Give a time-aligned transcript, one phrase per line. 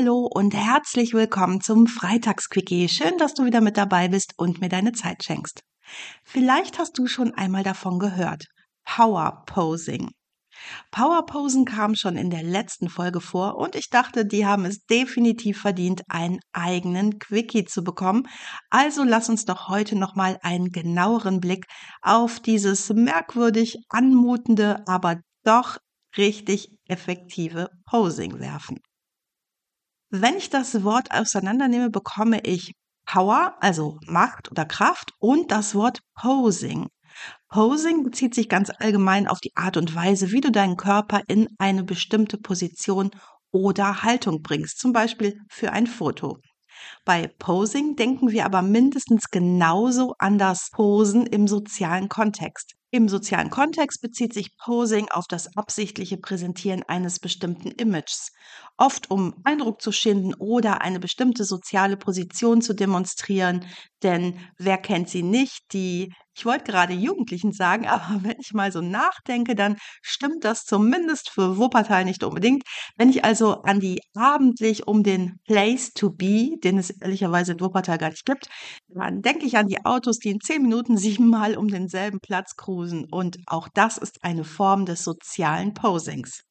[0.00, 2.88] Hallo und herzlich willkommen zum Freitagsquickie.
[2.88, 5.60] Schön, dass du wieder mit dabei bist und mir deine Zeit schenkst.
[6.24, 8.46] Vielleicht hast du schon einmal davon gehört.
[8.86, 10.08] Power Posing.
[10.90, 14.86] Power Posen kam schon in der letzten Folge vor und ich dachte, die haben es
[14.86, 18.26] definitiv verdient, einen eigenen Quickie zu bekommen.
[18.70, 21.66] Also lass uns doch heute nochmal einen genaueren Blick
[22.00, 25.76] auf dieses merkwürdig anmutende, aber doch
[26.16, 28.78] richtig effektive Posing werfen.
[30.12, 32.72] Wenn ich das Wort auseinandernehme, bekomme ich
[33.06, 36.88] Power, also Macht oder Kraft und das Wort Posing.
[37.48, 41.48] Posing bezieht sich ganz allgemein auf die Art und Weise, wie du deinen Körper in
[41.58, 43.10] eine bestimmte Position
[43.52, 46.38] oder Haltung bringst, zum Beispiel für ein Foto.
[47.04, 52.74] Bei Posing denken wir aber mindestens genauso an das Posen im sozialen Kontext.
[52.92, 58.32] Im sozialen Kontext bezieht sich Posing auf das absichtliche Präsentieren eines bestimmten Images,
[58.76, 63.64] oft um Eindruck zu schinden oder eine bestimmte soziale Position zu demonstrieren.
[64.02, 68.72] Denn wer kennt sie nicht, die ich wollte gerade Jugendlichen sagen, aber wenn ich mal
[68.72, 72.62] so nachdenke, dann stimmt das zumindest für Wuppertal nicht unbedingt.
[72.96, 77.60] Wenn ich also an die abendlich um den Place to be, den es ehrlicherweise in
[77.60, 78.48] Wuppertal gar nicht gibt,
[78.88, 83.04] dann denke ich an die Autos, die in zehn Minuten siebenmal um denselben Platz cruisen.
[83.10, 86.42] Und auch das ist eine Form des sozialen Posings.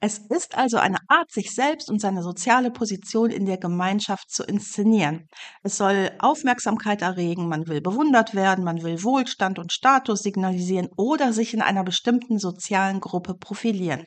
[0.00, 4.44] Es ist also eine Art, sich selbst und seine soziale Position in der Gemeinschaft zu
[4.44, 5.26] inszenieren.
[5.64, 11.32] Es soll Aufmerksamkeit erregen, man will bewundert werden, man will Wohlstand und Status signalisieren oder
[11.32, 14.04] sich in einer bestimmten sozialen Gruppe profilieren.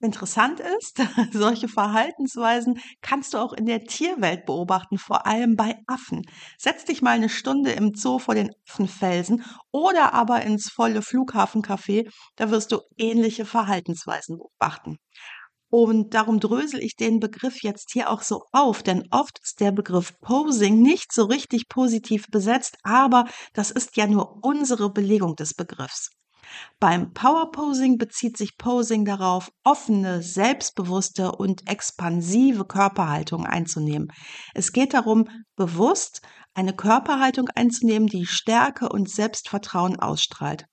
[0.00, 0.98] Interessant ist,
[1.32, 6.22] solche Verhaltensweisen kannst du auch in der Tierwelt beobachten, vor allem bei Affen.
[6.56, 12.08] Setz dich mal eine Stunde im Zoo vor den Affenfelsen oder aber ins volle Flughafencafé,
[12.36, 14.98] da wirst du ähnliche Verhaltensweisen beobachten.
[15.70, 19.72] Und darum drösel ich den Begriff jetzt hier auch so auf, denn oft ist der
[19.72, 25.54] Begriff Posing nicht so richtig positiv besetzt, aber das ist ja nur unsere Belegung des
[25.54, 26.10] Begriffs.
[26.80, 34.12] Beim Powerposing bezieht sich Posing darauf, offene, selbstbewusste und expansive Körperhaltung einzunehmen.
[34.54, 36.22] Es geht darum, bewusst
[36.54, 40.66] eine Körperhaltung einzunehmen, die Stärke und Selbstvertrauen ausstrahlt.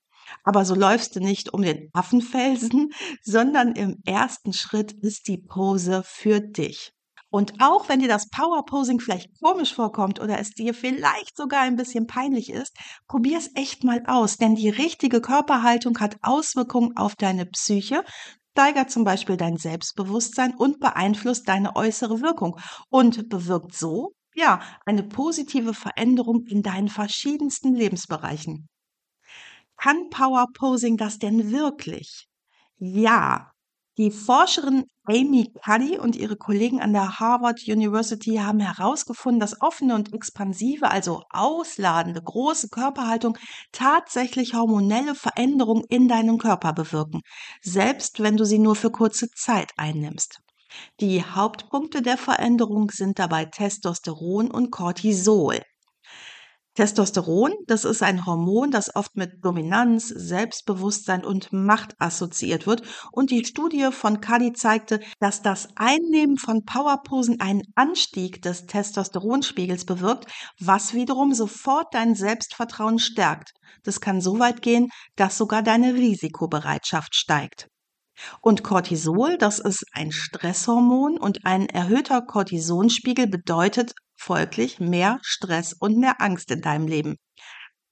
[0.44, 2.90] Aber so läufst du nicht um den Affenfelsen,
[3.22, 6.95] sondern im ersten Schritt ist die Pose für dich.
[7.30, 11.62] Und auch wenn dir das Power Posing vielleicht komisch vorkommt oder es dir vielleicht sogar
[11.62, 12.76] ein bisschen peinlich ist,
[13.08, 18.04] probier es echt mal aus, denn die richtige Körperhaltung hat Auswirkungen auf deine Psyche,
[18.52, 25.02] steigert zum Beispiel dein Selbstbewusstsein und beeinflusst deine äußere Wirkung und bewirkt so, ja, eine
[25.02, 28.68] positive Veränderung in deinen verschiedensten Lebensbereichen.
[29.76, 32.28] Kann Power Posing das denn wirklich?
[32.78, 33.52] Ja,
[33.98, 39.94] die Forscherin Amy Cuddy und ihre Kollegen an der Harvard University haben herausgefunden, dass offene
[39.94, 43.38] und expansive, also ausladende, große Körperhaltung
[43.72, 47.20] tatsächlich hormonelle Veränderungen in deinem Körper bewirken,
[47.62, 50.40] selbst wenn du sie nur für kurze Zeit einnimmst.
[51.00, 55.60] Die Hauptpunkte der Veränderung sind dabei Testosteron und Cortisol.
[56.76, 62.82] Testosteron, das ist ein Hormon, das oft mit Dominanz, Selbstbewusstsein und Macht assoziiert wird.
[63.12, 69.86] Und die Studie von Cuddy zeigte, dass das Einnehmen von Powerposen einen Anstieg des Testosteronspiegels
[69.86, 73.52] bewirkt, was wiederum sofort dein Selbstvertrauen stärkt.
[73.82, 77.68] Das kann so weit gehen, dass sogar deine Risikobereitschaft steigt.
[78.40, 85.98] Und Cortisol, das ist ein Stresshormon und ein erhöhter Cortisonspiegel bedeutet folglich mehr Stress und
[85.98, 87.16] mehr Angst in deinem Leben.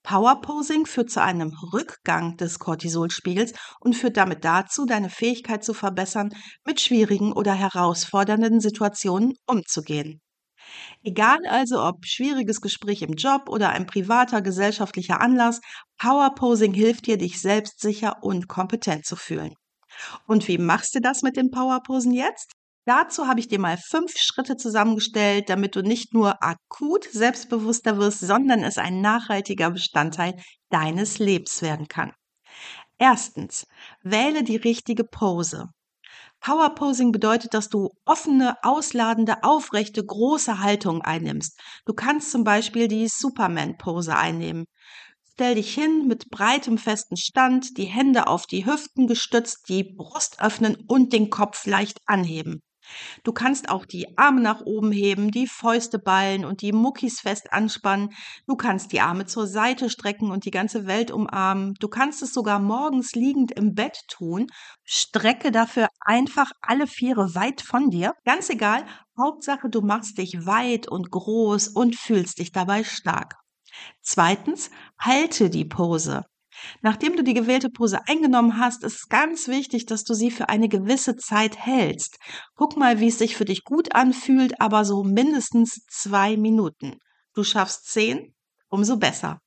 [0.04, 6.28] Powerposing führt zu einem Rückgang des Cortisolspiegels und führt damit dazu, deine Fähigkeit zu verbessern,
[6.66, 10.20] mit schwierigen oder herausfordernden Situationen umzugehen.
[11.02, 15.60] Egal also ob schwieriges Gespräch im Job oder ein privater gesellschaftlicher Anlass,
[15.98, 19.54] Powerposing hilft dir, dich selbstsicher und kompetent zu fühlen.
[20.26, 22.52] Und wie machst du das mit den Powerposen jetzt?
[22.86, 28.20] Dazu habe ich dir mal fünf Schritte zusammengestellt, damit du nicht nur akut selbstbewusster wirst,
[28.20, 30.34] sondern es ein nachhaltiger Bestandteil
[30.69, 32.12] deines Lebens werden kann.
[32.98, 33.66] Erstens,
[34.02, 35.70] wähle die richtige Pose.
[36.40, 41.58] Power Posing bedeutet, dass du offene, ausladende, aufrechte, große Haltung einnimmst.
[41.86, 44.66] Du kannst zum Beispiel die Superman-Pose einnehmen.
[45.32, 50.42] Stell dich hin mit breitem festen Stand, die Hände auf die Hüften gestützt, die Brust
[50.42, 52.60] öffnen und den Kopf leicht anheben.
[53.22, 57.52] Du kannst auch die Arme nach oben heben, die Fäuste ballen und die Muckis fest
[57.52, 58.10] anspannen.
[58.46, 61.75] Du kannst die Arme zur Seite strecken und die ganze Welt umarmen.
[61.81, 64.46] Du kannst es sogar morgens liegend im Bett tun.
[64.84, 68.14] Strecke dafür einfach alle Viere weit von dir.
[68.25, 68.84] Ganz egal,
[69.19, 73.36] Hauptsache du machst dich weit und groß und fühlst dich dabei stark.
[74.02, 76.25] Zweitens, halte die Pose.
[76.82, 80.49] Nachdem du die gewählte Pose eingenommen hast, ist es ganz wichtig, dass du sie für
[80.49, 82.19] eine gewisse Zeit hältst.
[82.55, 86.99] Guck mal, wie es sich für dich gut anfühlt, aber so mindestens zwei Minuten.
[87.34, 88.34] Du schaffst zehn,
[88.69, 89.38] umso besser.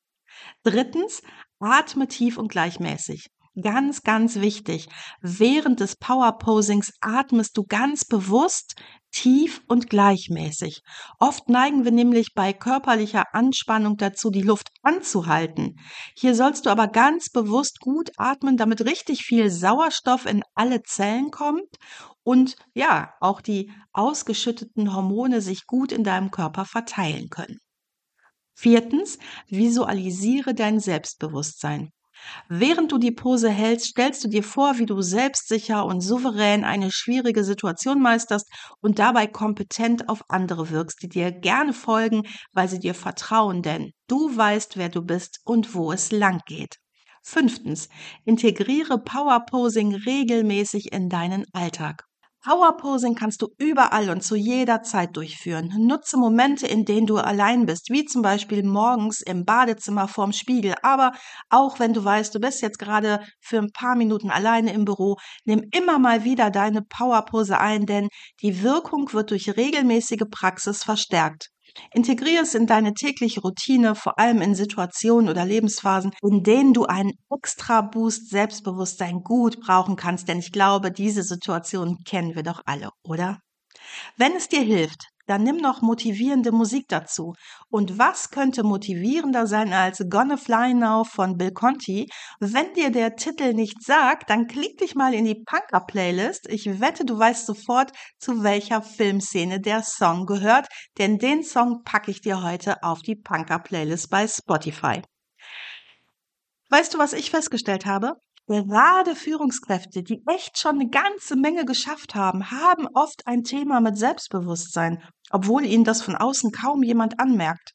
[0.64, 1.22] Drittens,
[1.60, 3.28] atme tief und gleichmäßig.
[3.60, 4.88] Ganz, ganz wichtig.
[5.22, 8.76] Während des Power Posings atmest du ganz bewusst,
[9.18, 10.82] tief und gleichmäßig.
[11.18, 15.80] Oft neigen wir nämlich bei körperlicher Anspannung dazu, die Luft anzuhalten.
[16.16, 21.32] Hier sollst du aber ganz bewusst gut atmen, damit richtig viel Sauerstoff in alle Zellen
[21.32, 21.78] kommt
[22.24, 27.58] und ja, auch die ausgeschütteten Hormone sich gut in deinem Körper verteilen können.
[28.54, 29.18] Viertens,
[29.48, 31.90] visualisiere dein Selbstbewusstsein.
[32.50, 36.92] Während du die Pose hältst, stellst du dir vor, wie du selbstsicher und souverän eine
[36.92, 38.48] schwierige Situation meisterst
[38.82, 42.24] und dabei kompetent auf andere wirkst, die dir gerne folgen,
[42.54, 46.78] weil sie dir vertrauen, denn du weißt, wer du bist und wo es lang geht.
[47.22, 47.90] Fünftens,
[48.24, 52.06] integriere Power Posing regelmäßig in deinen Alltag.
[52.44, 55.74] Powerposing kannst du überall und zu jeder Zeit durchführen.
[55.78, 60.76] Nutze Momente, in denen du allein bist, wie zum Beispiel morgens im Badezimmer vorm Spiegel.
[60.82, 61.12] Aber
[61.50, 65.18] auch wenn du weißt, du bist jetzt gerade für ein paar Minuten alleine im Büro,
[65.46, 68.08] nimm immer mal wieder deine Powerpose ein, denn
[68.42, 71.50] die Wirkung wird durch regelmäßige Praxis verstärkt.
[71.94, 76.86] Integriere es in deine tägliche Routine, vor allem in Situationen oder Lebensphasen, in denen du
[76.86, 82.62] einen extra Boost Selbstbewusstsein gut brauchen kannst, denn ich glaube, diese Situation kennen wir doch
[82.66, 83.40] alle, oder?
[84.18, 87.34] Wenn es dir hilft, dann nimm noch motivierende Musik dazu.
[87.70, 92.10] Und was könnte motivierender sein als Gonna Fly Now von Bill Conti?
[92.40, 96.48] Wenn dir der Titel nicht sagt, dann klick dich mal in die Punker-Playlist.
[96.50, 102.12] Ich wette, du weißt sofort, zu welcher Filmszene der Song gehört, denn den Song packe
[102.12, 105.02] ich dir heute auf die Punker-Playlist bei Spotify.
[106.70, 108.14] Weißt du, was ich festgestellt habe?
[108.48, 113.98] Gerade Führungskräfte, die echt schon eine ganze Menge geschafft haben, haben oft ein Thema mit
[113.98, 117.74] Selbstbewusstsein, obwohl ihnen das von außen kaum jemand anmerkt.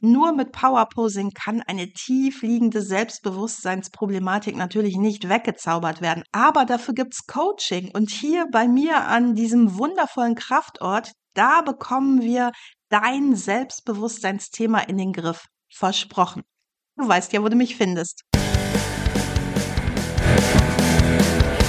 [0.00, 6.24] Nur mit Powerposing kann eine tief liegende Selbstbewusstseinsproblematik natürlich nicht weggezaubert werden.
[6.32, 7.90] Aber dafür gibt's Coaching.
[7.94, 12.50] Und hier bei mir an diesem wundervollen Kraftort, da bekommen wir
[12.88, 15.46] dein Selbstbewusstseinsthema in den Griff.
[15.72, 16.42] Versprochen.
[16.96, 18.24] Du weißt ja, wo du mich findest.